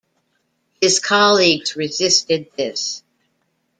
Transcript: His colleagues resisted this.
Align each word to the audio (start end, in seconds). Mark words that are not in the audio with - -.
His 0.81 0.99
colleagues 0.99 1.75
resisted 1.75 2.49
this. 2.57 3.03